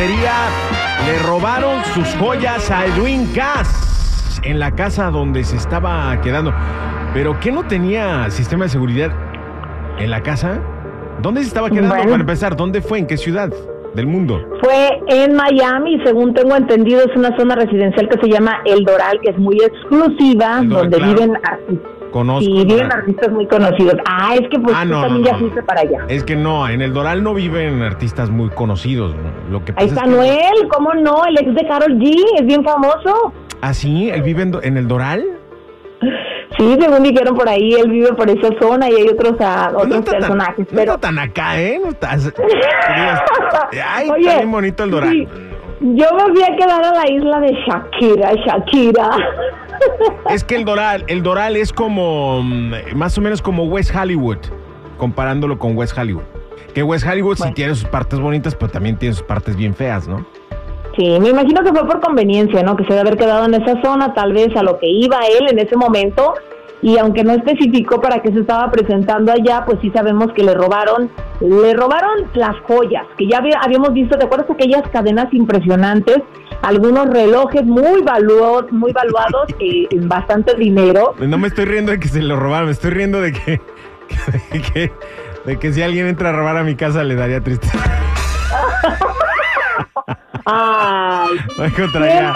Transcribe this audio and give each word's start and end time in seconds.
Le 0.00 1.18
robaron 1.26 1.84
sus 1.92 2.06
joyas 2.14 2.70
a 2.70 2.86
Edwin 2.86 3.26
Cass 3.34 4.40
en 4.42 4.58
la 4.58 4.70
casa 4.70 5.10
donde 5.10 5.44
se 5.44 5.56
estaba 5.56 6.18
quedando. 6.22 6.54
¿Pero 7.12 7.38
qué 7.38 7.52
no 7.52 7.64
tenía 7.64 8.30
sistema 8.30 8.64
de 8.64 8.70
seguridad 8.70 9.10
en 9.98 10.08
la 10.08 10.22
casa? 10.22 10.58
¿Dónde 11.20 11.42
se 11.42 11.48
estaba 11.48 11.68
quedando 11.68 11.90
Bueno. 11.90 12.12
para 12.12 12.20
empezar? 12.22 12.56
¿Dónde 12.56 12.80
fue? 12.80 12.98
¿En 12.98 13.06
qué 13.06 13.18
ciudad 13.18 13.50
del 13.94 14.06
mundo? 14.06 14.40
Fue 14.62 15.02
en 15.08 15.34
Miami, 15.34 16.00
según 16.02 16.32
tengo 16.32 16.56
entendido, 16.56 17.00
es 17.00 17.14
una 17.14 17.36
zona 17.36 17.56
residencial 17.56 18.08
que 18.08 18.18
se 18.22 18.32
llama 18.32 18.62
El 18.64 18.84
Doral, 18.84 19.20
que 19.22 19.32
es 19.32 19.38
muy 19.38 19.58
exclusiva, 19.58 20.62
Doral, 20.62 20.68
donde 20.70 20.96
claro. 20.96 21.12
viven 21.12 21.36
artistas. 21.44 21.99
Conozco. 22.10 22.40
Sí, 22.44 22.64
viven 22.64 22.92
artistas 22.92 23.30
muy 23.30 23.46
conocidos. 23.46 23.94
Ah, 24.06 24.34
es 24.34 24.48
que 24.48 24.58
pues 24.58 24.74
Ah, 24.76 24.82
tú 24.82 24.88
no, 24.90 25.00
también 25.02 25.20
no, 25.22 25.26
ya 25.26 25.32
no, 25.34 25.38
fuiste 25.38 25.60
no. 25.60 25.66
para 25.66 25.80
allá. 25.82 25.98
Es 26.08 26.24
que 26.24 26.36
no, 26.36 26.68
en 26.68 26.82
el 26.82 26.92
Doral 26.92 27.22
no 27.22 27.34
viven 27.34 27.82
artistas 27.82 28.30
muy 28.30 28.48
conocidos. 28.50 29.14
¿no? 29.14 29.50
Lo 29.50 29.64
que 29.64 29.72
Ahí 29.76 29.86
pasa 29.88 30.00
está 30.00 30.00
es 30.04 30.10
que- 30.10 30.16
Noel, 30.16 30.68
¿cómo 30.70 30.94
no? 30.94 31.24
El 31.26 31.38
ex 31.38 31.54
de 31.54 31.66
Carol 31.68 31.92
G, 31.98 32.14
es 32.38 32.46
bien 32.46 32.64
famoso. 32.64 33.32
¿Ah, 33.62 33.72
sí? 33.74 34.10
¿Él 34.10 34.22
vive 34.22 34.42
en, 34.62 34.76
el 34.76 34.88
Doral? 34.88 35.24
Sí, 36.58 36.76
según 36.80 37.02
dijeron 37.02 37.36
por 37.36 37.48
ahí, 37.48 37.72
él 37.74 37.90
vive 37.90 38.12
por 38.14 38.28
esa 38.28 38.48
zona 38.60 38.90
y 38.90 38.94
hay 38.94 39.08
otros, 39.08 39.34
ah, 39.40 39.70
otros 39.74 40.04
tan- 40.04 40.18
personajes. 40.18 40.66
no 40.72 40.76
pero 40.78 40.94
está 40.94 41.08
tan 41.08 41.18
acá, 41.18 41.60
¿eh? 41.60 41.78
No 41.82 41.90
está... 41.90 42.10
que 42.16 42.42
digas, 42.42 43.22
Ay, 43.88 44.08
Oye, 44.10 44.20
está 44.22 44.36
bien 44.38 44.50
bonito 44.50 44.84
el 44.84 44.90
Doral. 44.90 45.10
sí, 45.10 45.28
yo 45.80 46.06
me 46.14 46.32
fui 46.34 46.42
a 46.42 46.56
quedar 46.56 46.84
a 46.84 46.92
la 46.92 47.10
isla 47.10 47.40
de 47.40 47.52
Shakira, 47.66 48.32
Shakira. 48.44 49.10
Es 50.30 50.44
que 50.44 50.56
el 50.56 50.64
Doral, 50.64 51.04
el 51.08 51.22
Doral 51.22 51.56
es 51.56 51.72
como 51.72 52.42
mm, 52.42 52.94
más 52.94 53.16
o 53.18 53.20
menos 53.20 53.42
como 53.42 53.64
West 53.64 53.94
Hollywood, 53.94 54.38
comparándolo 54.96 55.58
con 55.58 55.76
West 55.76 55.96
Hollywood. 55.96 56.22
Que 56.74 56.82
West 56.82 57.06
Hollywood 57.06 57.36
sí 57.36 57.52
tiene 57.52 57.74
sus 57.74 57.88
partes 57.88 58.20
bonitas, 58.20 58.54
pero 58.54 58.70
también 58.70 58.96
tiene 58.96 59.14
sus 59.14 59.24
partes 59.24 59.56
bien 59.56 59.74
feas, 59.74 60.06
¿no? 60.06 60.24
Sí, 60.96 61.18
me 61.20 61.30
imagino 61.30 61.62
que 61.62 61.70
fue 61.70 61.86
por 61.86 62.00
conveniencia, 62.00 62.62
¿no? 62.62 62.76
Que 62.76 62.84
se 62.84 62.90
debe 62.90 63.00
haber 63.00 63.16
quedado 63.16 63.46
en 63.46 63.54
esa 63.54 63.80
zona, 63.82 64.12
tal 64.14 64.32
vez 64.32 64.54
a 64.56 64.62
lo 64.62 64.78
que 64.78 64.86
iba 64.88 65.18
él 65.38 65.48
en 65.48 65.58
ese 65.58 65.76
momento. 65.76 66.34
Y 66.82 66.96
aunque 66.96 67.24
no 67.24 67.32
especificó 67.34 68.00
para 68.00 68.22
qué 68.22 68.32
se 68.32 68.40
estaba 68.40 68.70
presentando 68.70 69.30
allá, 69.32 69.64
pues 69.66 69.78
sí 69.82 69.90
sabemos 69.94 70.32
que 70.32 70.42
le 70.42 70.54
robaron, 70.54 71.10
le 71.40 71.74
robaron 71.74 72.10
las 72.34 72.56
joyas, 72.60 73.04
que 73.18 73.26
ya 73.28 73.38
había- 73.38 73.58
habíamos 73.60 73.92
visto, 73.92 74.16
¿te 74.16 74.24
acuerdas 74.24 74.48
aquellas 74.50 74.82
cadenas 74.90 75.26
impresionantes? 75.32 76.18
Algunos 76.62 77.08
relojes 77.10 77.64
muy 77.64 78.00
valuados, 78.02 78.72
muy 78.72 78.92
valuados, 78.92 79.46
eh, 79.58 79.86
en 79.90 80.08
bastante 80.08 80.54
dinero. 80.54 81.14
No 81.18 81.36
me 81.38 81.48
estoy 81.48 81.66
riendo 81.66 81.92
de 81.92 82.00
que 82.00 82.08
se 82.08 82.22
lo 82.22 82.36
robaron, 82.36 82.66
me 82.66 82.72
estoy 82.72 82.90
riendo 82.92 83.20
de 83.20 83.32
que, 83.32 83.60
de 84.52 84.60
que, 84.62 84.92
de 85.44 85.58
que 85.58 85.72
si 85.74 85.82
alguien 85.82 86.06
entra 86.06 86.30
a 86.30 86.32
robar 86.32 86.56
a 86.56 86.62
mi 86.64 86.76
casa 86.76 87.04
le 87.04 87.14
daría 87.14 87.42
tristeza. 87.42 87.78
Ay, 90.46 91.36
No 91.58 91.64
encontraría, 91.64 92.34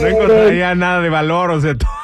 no 0.00 0.06
encontraría 0.06 0.74
nada 0.74 1.00
de 1.00 1.10
valor, 1.10 1.50
o 1.50 1.60
sea, 1.60 1.74
ah, 1.84 2.03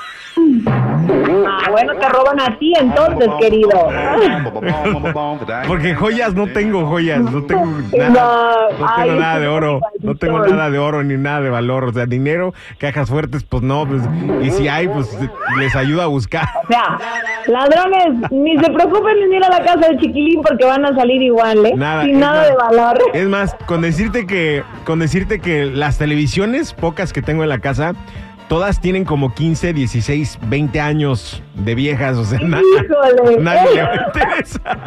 bueno, 1.70 1.94
te 1.94 2.08
roban 2.08 2.40
a 2.40 2.58
ti 2.58 2.72
entonces, 2.78 3.28
querido. 3.40 3.70
porque 5.66 5.94
joyas 5.94 6.34
no 6.34 6.46
tengo 6.48 6.86
joyas, 6.86 7.20
no 7.20 7.42
tengo 7.44 7.66
nada, 7.96 8.10
No, 8.10 8.78
no 8.78 8.86
ay, 8.88 9.08
tengo 9.08 9.20
nada 9.20 9.38
de 9.40 9.48
oro, 9.48 9.80
no 10.00 10.14
tengo 10.16 10.38
nada 10.46 10.70
de 10.70 10.78
oro 10.78 11.02
ni 11.02 11.16
nada 11.16 11.40
de 11.40 11.50
valor, 11.50 11.84
o 11.84 11.92
sea, 11.92 12.06
dinero, 12.06 12.54
cajas 12.78 13.08
fuertes, 13.08 13.44
pues 13.44 13.62
no, 13.62 13.86
pues, 13.86 14.02
y 14.42 14.50
si 14.50 14.68
hay, 14.68 14.88
pues 14.88 15.16
les 15.58 15.74
ayuda 15.76 16.04
a 16.04 16.06
buscar. 16.06 16.44
O 16.64 16.66
sea, 16.72 16.98
ladrones, 17.46 18.30
ni 18.30 18.56
se 18.58 18.70
preocupen 18.70 19.16
en 19.18 19.32
ir 19.34 19.44
a 19.44 19.48
la 19.50 19.64
casa 19.64 19.88
de 19.88 19.98
Chiquilín 19.98 20.42
porque 20.42 20.64
van 20.64 20.84
a 20.84 20.94
salir 20.94 21.22
igual, 21.22 21.64
¿eh? 21.66 21.72
Nada, 21.76 22.04
Sin 22.04 22.20
nada 22.20 22.36
más- 22.40 22.48
de 22.48 22.56
valor. 22.56 22.98
Es 23.14 23.28
más, 23.28 23.54
con 23.66 23.80
decirte 23.80 24.26
que, 24.26 24.62
con 24.84 24.98
decirte 24.98 25.40
que 25.40 25.66
las 25.66 25.98
televisiones, 25.98 26.72
pocas 26.74 27.12
que 27.12 27.22
tengo 27.22 27.42
en 27.42 27.48
la 27.48 27.58
casa, 27.58 27.94
todas 28.50 28.80
tienen 28.80 29.04
como 29.04 29.32
15, 29.32 29.72
16, 29.72 30.40
20 30.48 30.80
años 30.80 31.40
de 31.54 31.74
viejas, 31.76 32.16
o 32.18 32.24
sea, 32.24 32.40
na- 32.40 32.60
nadie 33.40 33.74
le 33.76 33.82
va 33.82 33.90
a 33.92 34.06
interesar. 34.08 34.78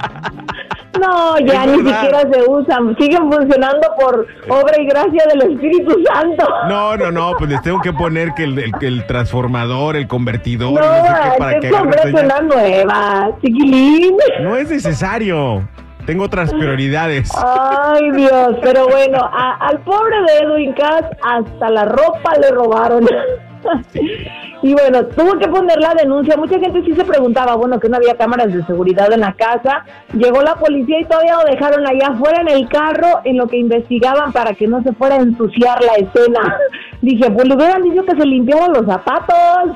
No, 1.00 1.40
ya 1.40 1.66
ni 1.66 1.78
siquiera 1.78 2.20
se 2.32 2.44
usan, 2.48 2.96
siguen 3.00 3.32
funcionando 3.32 3.88
por 4.00 4.28
obra 4.50 4.74
y 4.80 4.86
gracia 4.86 5.24
del 5.34 5.54
Espíritu 5.54 5.96
Santo. 6.14 6.46
No, 6.68 6.98
no, 6.98 7.10
no, 7.12 7.32
pues 7.40 7.50
les 7.52 7.62
tengo 7.62 7.80
que 7.82 7.94
poner 7.94 8.34
que 8.34 8.44
el, 8.44 8.60
el- 8.60 8.72
que 8.80 8.88
el 8.88 9.06
transformador, 9.08 9.96
el 9.96 10.08
convertidor, 10.08 10.74
No, 10.80 10.86
no 10.86 11.06
sé 11.08 11.14
qué, 11.32 11.38
para 11.40 11.60
que 11.62 11.70
señal. 11.70 12.26
una 12.26 12.42
nueva, 12.42 13.32
Chiquilín. 13.42 14.18
No 14.42 14.56
es 14.58 14.70
necesario. 14.70 15.68
Tengo 16.06 16.26
otras 16.26 16.52
prioridades. 16.54 17.32
Ay, 17.38 18.12
Dios, 18.12 18.58
pero 18.62 18.90
bueno, 18.90 19.20
a- 19.24 19.56
al 19.62 19.80
pobre 19.84 20.18
de 20.28 20.38
Edwin 20.46 20.74
Cass 20.74 21.06
hasta 21.24 21.70
la 21.70 21.86
ropa 21.86 22.34
le 22.42 22.52
robaron. 22.52 23.08
Y 24.64 24.72
bueno, 24.72 25.06
tuvo 25.08 25.38
que 25.38 25.48
poner 25.50 25.78
la 25.78 25.94
denuncia. 25.94 26.38
Mucha 26.38 26.58
gente 26.58 26.82
sí 26.86 26.94
se 26.96 27.04
preguntaba, 27.04 27.56
bueno, 27.56 27.82
que 27.82 27.90
no 27.90 27.98
había 27.98 28.16
cámaras 28.16 28.54
de 28.54 28.64
seguridad 28.66 29.12
en 29.12 29.20
la 29.20 29.34
casa. 29.34 29.84
Llegó 30.14 30.42
la 30.42 30.56
policía 30.56 31.02
y 31.02 31.06
todavía 31.06 31.36
lo 31.36 31.52
dejaron 31.52 31.86
allá 31.86 32.08
afuera 32.14 32.40
en 32.40 32.48
el 32.48 32.70
carro 32.70 33.20
en 33.26 33.36
lo 33.36 33.48
que 33.48 33.58
investigaban 33.58 34.32
para 34.32 34.54
que 34.54 34.66
no 34.66 34.82
se 34.82 34.94
fuera 34.94 35.16
a 35.16 35.20
ensuciar 35.20 35.84
la 35.84 35.96
escena. 35.96 36.58
Dije, 37.02 37.30
pues 37.30 37.46
le 37.46 37.56
hubieran 37.56 37.82
dicho 37.84 38.06
que 38.06 38.16
se 38.16 38.26
limpiaran 38.26 38.72
los 38.72 38.86
zapatos. 38.86 39.76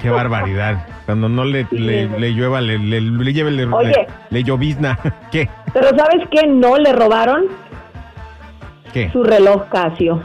Qué 0.00 0.08
barbaridad. 0.08 0.86
Cuando 1.04 1.28
no 1.28 1.44
le, 1.44 1.66
le, 1.72 2.06
le 2.08 2.30
llueva, 2.30 2.60
le, 2.60 2.78
le, 2.78 3.00
le 3.00 3.32
lleve, 3.32 3.50
le, 3.50 3.64
Oye. 3.66 3.88
le, 3.88 4.06
le 4.30 4.44
llovizna. 4.44 4.96
¿Qué? 5.32 5.48
Pero 5.72 5.88
¿sabes 5.88 6.28
qué? 6.30 6.46
No 6.46 6.76
le 6.76 6.92
robaron 6.92 7.46
¿Qué? 8.92 9.10
su 9.10 9.24
reloj 9.24 9.68
Casio. 9.68 10.22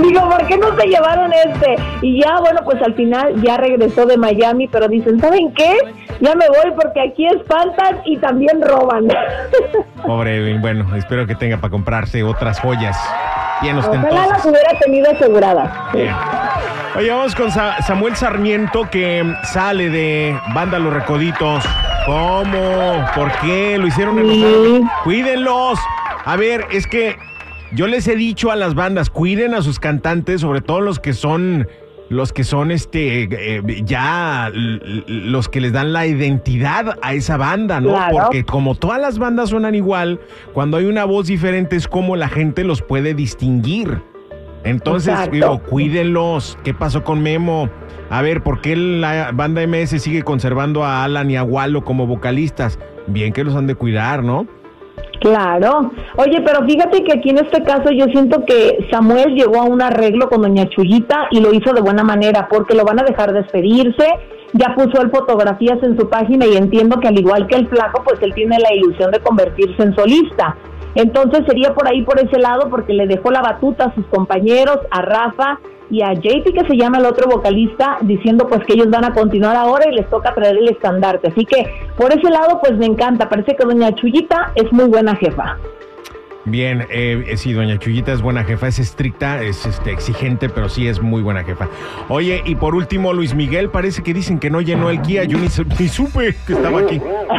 Digo, 0.00 0.28
¿por 0.30 0.46
qué 0.46 0.56
no 0.58 0.74
se 0.76 0.86
llevaron 0.86 1.32
este? 1.32 1.76
Y 2.02 2.20
ya, 2.22 2.38
bueno, 2.40 2.60
pues 2.64 2.80
al 2.82 2.94
final 2.94 3.40
ya 3.42 3.56
regresó 3.56 4.06
de 4.06 4.16
Miami, 4.16 4.68
pero 4.68 4.88
dicen, 4.88 5.20
¿saben 5.20 5.52
qué? 5.54 5.76
Ya 6.20 6.34
me 6.34 6.46
voy 6.48 6.72
porque 6.80 7.00
aquí 7.00 7.26
espantan 7.26 8.00
y 8.04 8.16
también 8.18 8.60
roban. 8.62 9.08
Pobre 10.06 10.36
Edwin. 10.36 10.60
Bueno, 10.60 10.94
espero 10.96 11.26
que 11.26 11.34
tenga 11.34 11.56
para 11.58 11.70
comprarse 11.70 12.22
otras 12.22 12.60
joyas 12.60 12.96
bien 13.60 13.78
Ojalá 13.78 14.26
las 14.26 14.44
hubiera 14.44 14.76
tenido 14.80 15.10
aseguradas. 15.10 15.70
Bien. 15.92 16.12
Oye, 16.96 17.10
vamos 17.10 17.34
con 17.36 17.50
Sa- 17.52 17.80
Samuel 17.82 18.16
Sarmiento 18.16 18.90
que 18.90 19.22
sale 19.44 19.88
de 19.88 20.36
Banda 20.52 20.78
Los 20.80 20.92
Recoditos. 20.92 21.64
¿Cómo? 22.04 23.06
¿Por 23.14 23.30
qué? 23.40 23.78
¿Lo 23.78 23.86
hicieron 23.86 24.16
Sí. 24.18 24.42
enojar? 24.44 25.02
Cuídenlos. 25.04 25.78
A 26.24 26.36
ver, 26.36 26.66
es 26.72 26.86
que 26.88 27.16
yo 27.74 27.86
les 27.86 28.06
he 28.08 28.16
dicho 28.16 28.50
a 28.50 28.56
las 28.56 28.74
bandas, 28.74 29.10
cuiden 29.10 29.54
a 29.54 29.62
sus 29.62 29.78
cantantes, 29.78 30.40
sobre 30.40 30.60
todo 30.60 30.80
los 30.80 30.98
que 30.98 31.12
son 31.12 31.66
los 32.08 32.32
que 32.32 32.44
son 32.44 32.70
este 32.70 33.22
eh, 33.22 33.82
ya 33.84 34.52
los 34.52 35.48
que 35.48 35.62
les 35.62 35.72
dan 35.72 35.94
la 35.94 36.06
identidad 36.06 36.98
a 37.00 37.14
esa 37.14 37.38
banda, 37.38 37.80
¿no? 37.80 37.90
Claro. 37.90 38.16
Porque 38.24 38.44
como 38.44 38.74
todas 38.74 39.00
las 39.00 39.18
bandas 39.18 39.48
suenan 39.50 39.74
igual, 39.74 40.20
cuando 40.52 40.76
hay 40.76 40.84
una 40.84 41.04
voz 41.04 41.26
diferente 41.26 41.76
es 41.76 41.88
como 41.88 42.16
la 42.16 42.28
gente 42.28 42.64
los 42.64 42.82
puede 42.82 43.14
distinguir. 43.14 44.02
Entonces, 44.64 45.18
digo, 45.32 45.60
cuídenlos. 45.62 46.56
¿Qué 46.62 46.72
pasó 46.72 47.02
con 47.02 47.20
Memo? 47.20 47.68
A 48.10 48.22
ver, 48.22 48.42
¿por 48.42 48.60
qué 48.60 48.76
la 48.76 49.32
banda 49.32 49.66
MS 49.66 50.00
sigue 50.00 50.22
conservando 50.22 50.84
a 50.84 51.02
Alan 51.02 51.30
y 51.30 51.36
a 51.36 51.42
Wallo 51.42 51.82
como 51.82 52.06
vocalistas? 52.06 52.78
Bien 53.08 53.32
que 53.32 53.42
los 53.42 53.56
han 53.56 53.66
de 53.66 53.74
cuidar, 53.74 54.22
¿no? 54.22 54.46
Claro. 55.22 55.92
Oye, 56.16 56.42
pero 56.44 56.66
fíjate 56.66 57.04
que 57.04 57.12
aquí 57.12 57.30
en 57.30 57.38
este 57.38 57.62
caso 57.62 57.90
yo 57.92 58.06
siento 58.06 58.44
que 58.44 58.88
Samuel 58.90 59.36
llegó 59.36 59.60
a 59.60 59.64
un 59.64 59.80
arreglo 59.80 60.28
con 60.28 60.42
Doña 60.42 60.68
Chuyita 60.68 61.28
y 61.30 61.40
lo 61.40 61.54
hizo 61.54 61.72
de 61.72 61.80
buena 61.80 62.02
manera 62.02 62.48
porque 62.50 62.74
lo 62.74 62.84
van 62.84 62.98
a 62.98 63.04
dejar 63.04 63.32
despedirse. 63.32 64.04
Ya 64.52 64.74
puso 64.74 65.00
él 65.00 65.12
fotografías 65.12 65.80
en 65.84 65.96
su 65.96 66.10
página 66.10 66.44
y 66.44 66.56
entiendo 66.56 66.98
que 66.98 67.06
al 67.06 67.18
igual 67.18 67.46
que 67.46 67.54
el 67.54 67.68
flaco, 67.68 68.02
pues 68.04 68.20
él 68.20 68.34
tiene 68.34 68.58
la 68.58 68.74
ilusión 68.74 69.12
de 69.12 69.20
convertirse 69.20 69.80
en 69.80 69.94
solista. 69.94 70.56
Entonces 70.96 71.42
sería 71.46 71.72
por 71.72 71.86
ahí, 71.86 72.02
por 72.02 72.18
ese 72.18 72.40
lado, 72.40 72.68
porque 72.68 72.92
le 72.92 73.06
dejó 73.06 73.30
la 73.30 73.42
batuta 73.42 73.84
a 73.84 73.94
sus 73.94 74.04
compañeros, 74.06 74.80
a 74.90 75.02
Rafa 75.02 75.60
y 75.92 76.00
a 76.02 76.14
JP, 76.14 76.54
que 76.54 76.66
se 76.66 76.76
llama 76.76 76.98
el 76.98 77.04
otro 77.04 77.28
vocalista, 77.28 77.98
diciendo 78.00 78.46
pues 78.48 78.64
que 78.64 78.72
ellos 78.72 78.88
van 78.88 79.04
a 79.04 79.12
continuar 79.12 79.54
ahora 79.56 79.84
y 79.90 79.94
les 79.94 80.08
toca 80.08 80.34
traer 80.34 80.56
el 80.56 80.68
estandarte. 80.70 81.28
Así 81.28 81.44
que 81.44 81.66
por 81.98 82.10
ese 82.10 82.30
lado, 82.30 82.58
pues 82.62 82.78
me 82.78 82.86
encanta. 82.86 83.28
Parece 83.28 83.54
que 83.54 83.64
doña 83.64 83.94
Chuyita 83.94 84.52
es 84.54 84.72
muy 84.72 84.86
buena 84.86 85.14
jefa. 85.16 85.58
Bien, 86.44 86.86
eh, 86.90 87.22
eh, 87.28 87.36
sí, 87.36 87.52
doña 87.52 87.78
Chuyita 87.78 88.12
es 88.12 88.20
buena 88.22 88.42
jefa, 88.42 88.66
es 88.66 88.78
estricta, 88.80 89.42
es 89.42 89.64
este, 89.64 89.92
exigente, 89.92 90.48
pero 90.48 90.68
sí 90.68 90.88
es 90.88 91.00
muy 91.00 91.22
buena 91.22 91.44
jefa. 91.44 91.68
Oye, 92.08 92.42
y 92.44 92.56
por 92.56 92.74
último, 92.74 93.12
Luis 93.12 93.32
Miguel, 93.34 93.68
parece 93.68 94.02
que 94.02 94.12
dicen 94.12 94.40
que 94.40 94.50
no 94.50 94.60
llenó 94.60 94.90
el 94.90 95.02
Kia, 95.02 95.22
yo 95.24 95.38
ni, 95.38 95.48
su- 95.48 95.64
ni 95.78 95.86
supe 95.88 96.34
que 96.46 96.54
estaba 96.54 96.80
aquí. 96.80 97.00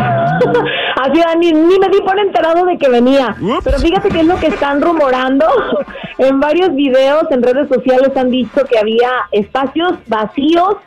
Así, 1.02 1.20
ni, 1.40 1.52
ni 1.52 1.80
me 1.80 1.90
di 1.90 2.02
por 2.06 2.18
enterado 2.18 2.66
de 2.66 2.78
que 2.78 2.88
venía. 2.88 3.36
Ups. 3.42 3.64
Pero 3.66 3.80
fíjate 3.80 4.10
que 4.10 4.20
es 4.22 4.26
lo 4.26 4.38
que 4.40 4.48
están 4.48 4.82
rumorando. 4.82 5.46
En 6.18 6.40
varios 6.40 6.76
videos 6.76 7.24
en 7.32 7.42
redes 7.42 7.68
sociales 7.68 8.12
han 8.16 8.30
dicho 8.30 8.64
que 8.70 8.78
había 8.78 9.10
espacios 9.32 9.98
vacíos 10.08 10.78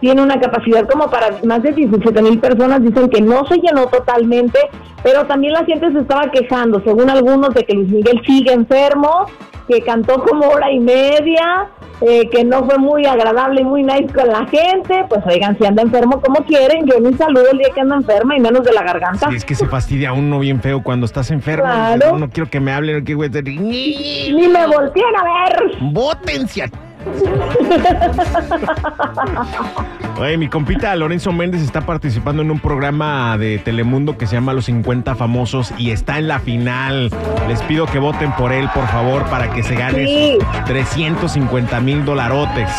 tiene 0.00 0.22
una 0.22 0.38
capacidad 0.38 0.88
como 0.88 1.10
para 1.10 1.38
más 1.44 1.62
de 1.62 1.72
17 1.72 2.22
mil 2.22 2.38
personas. 2.38 2.82
Dicen 2.82 3.08
que 3.08 3.20
no 3.20 3.46
se 3.46 3.56
llenó 3.56 3.86
totalmente, 3.86 4.58
pero 5.02 5.26
también 5.26 5.52
la 5.54 5.64
gente 5.64 5.90
se 5.92 6.00
estaba 6.00 6.30
quejando, 6.30 6.80
según 6.84 7.10
algunos, 7.10 7.54
de 7.54 7.64
que 7.64 7.74
Luis 7.74 7.88
Miguel 7.88 8.20
sigue 8.26 8.52
enfermo, 8.52 9.26
que 9.68 9.80
cantó 9.82 10.22
como 10.22 10.48
hora 10.48 10.70
y 10.70 10.80
media, 10.80 11.70
eh, 12.00 12.28
que 12.30 12.44
no 12.44 12.64
fue 12.64 12.78
muy 12.78 13.06
agradable 13.06 13.62
y 13.62 13.64
muy 13.64 13.82
nice 13.82 14.12
con 14.12 14.28
la 14.28 14.46
gente. 14.46 15.04
Pues 15.08 15.24
oigan, 15.26 15.56
si 15.58 15.66
anda 15.66 15.82
enfermo 15.82 16.20
como 16.20 16.44
quieren, 16.44 16.86
yo 16.86 17.00
ni 17.00 17.14
saludo 17.14 17.50
el 17.52 17.58
día 17.58 17.70
que 17.74 17.80
anda 17.80 17.96
enferma 17.96 18.36
y 18.36 18.40
menos 18.40 18.64
de 18.64 18.72
la 18.72 18.82
garganta. 18.82 19.28
Sí, 19.30 19.36
es 19.36 19.44
que 19.44 19.54
se 19.54 19.66
fastidia 19.66 20.12
uno 20.12 20.38
bien 20.38 20.60
feo 20.60 20.82
cuando 20.82 21.06
estás 21.06 21.30
enfermo. 21.30 21.64
Claro. 21.64 22.12
No, 22.12 22.18
no 22.18 22.30
quiero 22.30 22.50
que 22.50 22.60
me 22.60 22.72
hablen, 22.72 23.04
que 23.04 23.14
güey, 23.14 23.30
Ni 23.30 24.48
me 24.48 24.66
volteen 24.66 25.16
a 25.16 25.24
ver. 25.24 25.78
¡Votencia! 25.80 26.70
Oye, 30.18 30.38
mi 30.38 30.48
compita 30.48 30.96
Lorenzo 30.96 31.30
Méndez 31.30 31.60
está 31.60 31.82
participando 31.82 32.40
en 32.40 32.50
un 32.50 32.58
programa 32.58 33.36
de 33.36 33.58
Telemundo 33.58 34.16
que 34.16 34.26
se 34.26 34.34
llama 34.36 34.54
Los 34.54 34.64
50 34.64 35.14
Famosos 35.14 35.74
y 35.76 35.90
está 35.90 36.18
en 36.18 36.28
la 36.28 36.38
final. 36.40 37.10
Les 37.48 37.60
pido 37.62 37.84
que 37.86 37.98
voten 37.98 38.32
por 38.32 38.50
él, 38.52 38.66
por 38.74 38.86
favor, 38.88 39.24
para 39.26 39.50
que 39.50 39.62
se 39.62 39.74
gane 39.74 40.06
Sí. 40.06 40.38
350 40.66 41.80
mil 41.80 42.04
dolarotes. 42.04 42.70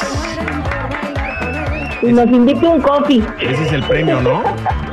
Y 2.01 2.07
nos 2.12 2.28
invite 2.28 2.66
un 2.68 2.81
coffee. 2.81 3.24
Ese 3.40 3.66
es 3.66 3.72
el 3.74 3.83
premio, 3.83 4.19
¿no? 4.22 4.42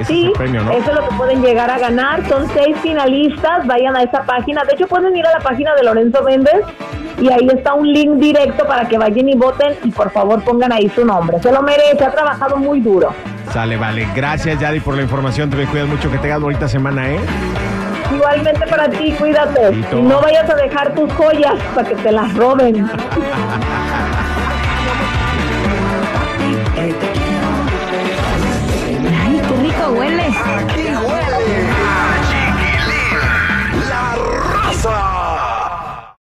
Ese 0.00 0.12
Sí, 0.12 0.26
el 0.26 0.32
premio, 0.32 0.62
¿no? 0.62 0.72
eso 0.72 0.90
es 0.90 0.96
lo 0.96 1.08
que 1.08 1.14
pueden 1.16 1.42
llegar 1.42 1.70
a 1.70 1.78
ganar. 1.78 2.26
Son 2.28 2.46
seis 2.54 2.76
finalistas. 2.82 3.66
Vayan 3.66 3.96
a 3.96 4.02
esa 4.02 4.22
página. 4.22 4.64
De 4.64 4.74
hecho, 4.74 4.86
pueden 4.86 5.14
ir 5.16 5.26
a 5.26 5.32
la 5.32 5.40
página 5.40 5.74
de 5.74 5.84
Lorenzo 5.84 6.22
Méndez 6.22 6.62
y 7.20 7.30
ahí 7.30 7.46
está 7.52 7.74
un 7.74 7.92
link 7.92 8.12
directo 8.18 8.66
para 8.66 8.88
que 8.88 8.96
vayan 8.96 9.28
y 9.28 9.34
voten 9.34 9.74
y 9.84 9.90
por 9.90 10.10
favor 10.10 10.42
pongan 10.42 10.72
ahí 10.72 10.88
su 10.88 11.04
nombre. 11.04 11.38
Se 11.40 11.52
lo 11.52 11.62
merece. 11.62 12.04
Ha 12.04 12.10
trabajado 12.10 12.56
muy 12.56 12.80
duro. 12.80 13.12
Sale, 13.52 13.76
vale. 13.76 14.06
Gracias, 14.14 14.58
Yadi, 14.58 14.80
por 14.80 14.96
la 14.96 15.02
información. 15.02 15.50
Te 15.50 15.56
me 15.56 15.66
cuidas 15.66 15.88
mucho. 15.88 16.10
Que 16.10 16.18
tengas 16.18 16.40
bonita 16.40 16.66
semana, 16.66 17.10
¿eh? 17.10 17.20
Igualmente 18.14 18.66
para 18.66 18.88
ti, 18.88 19.12
cuídate. 19.12 19.70
Y 19.92 20.02
no 20.02 20.20
vayas 20.20 20.48
a 20.50 20.54
dejar 20.54 20.94
tus 20.94 21.12
joyas 21.12 21.54
para 21.74 21.88
que 21.88 21.94
te 21.96 22.10
las 22.10 22.34
roben. 22.34 22.90